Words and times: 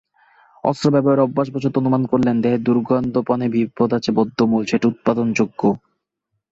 অস্ত্রব্যবহারের 0.63 1.25
অভ্যাসবশত 1.25 1.73
অনুমান 1.77 2.03
করলেন, 2.05 2.35
দেহের 2.43 2.61
দুর্গম 2.63 3.03
গহনে 3.17 3.47
বিপদ 3.53 3.89
আছে 3.97 4.09
বদ্ধমূল, 4.17 4.61
সেটা 4.65 4.85
উৎপাটনযোগ্য। 4.87 5.61